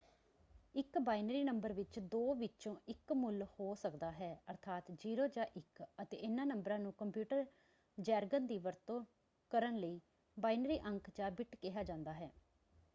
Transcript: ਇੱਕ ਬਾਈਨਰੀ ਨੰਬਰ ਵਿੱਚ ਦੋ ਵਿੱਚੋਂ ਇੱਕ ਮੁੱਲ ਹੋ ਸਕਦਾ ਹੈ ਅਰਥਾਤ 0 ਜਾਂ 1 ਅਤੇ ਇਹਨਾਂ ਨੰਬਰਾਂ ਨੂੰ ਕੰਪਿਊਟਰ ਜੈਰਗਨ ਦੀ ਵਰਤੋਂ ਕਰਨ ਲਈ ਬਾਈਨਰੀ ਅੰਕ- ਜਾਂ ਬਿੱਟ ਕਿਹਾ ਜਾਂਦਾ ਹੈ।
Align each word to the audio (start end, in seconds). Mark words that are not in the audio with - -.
ਇੱਕ 0.75 0.97
ਬਾਈਨਰੀ 0.99 1.43
ਨੰਬਰ 1.43 1.73
ਵਿੱਚ 1.73 1.99
ਦੋ 2.11 2.33
ਵਿੱਚੋਂ 2.35 2.75
ਇੱਕ 2.87 3.13
ਮੁੱਲ 3.13 3.43
ਹੋ 3.59 3.73
ਸਕਦਾ 3.75 4.11
ਹੈ 4.11 4.33
ਅਰਥਾਤ 4.51 4.91
0 4.99 5.27
ਜਾਂ 5.27 5.45
1 5.57 5.83
ਅਤੇ 6.01 6.17
ਇਹਨਾਂ 6.17 6.45
ਨੰਬਰਾਂ 6.45 6.79
ਨੂੰ 6.79 6.93
ਕੰਪਿਊਟਰ 6.93 7.45
ਜੈਰਗਨ 7.97 8.47
ਦੀ 8.47 8.57
ਵਰਤੋਂ 8.57 9.03
ਕਰਨ 9.51 9.77
ਲਈ 9.77 9.99
ਬਾਈਨਰੀ 10.37 10.79
ਅੰਕ- 10.85 11.09
ਜਾਂ 11.15 11.31
ਬਿੱਟ 11.31 11.55
ਕਿਹਾ 11.55 11.83
ਜਾਂਦਾ 11.83 12.13
ਹੈ। 12.13 12.31